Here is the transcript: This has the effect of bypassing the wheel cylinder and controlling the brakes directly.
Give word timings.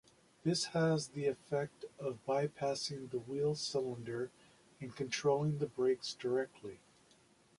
This 0.43 0.65
has 0.73 1.09
the 1.09 1.27
effect 1.27 1.85
of 1.99 2.25
bypassing 2.25 3.11
the 3.11 3.19
wheel 3.19 3.53
cylinder 3.53 4.31
and 4.79 4.95
controlling 4.95 5.59
the 5.59 5.67
brakes 5.67 6.15
directly. 6.15 6.79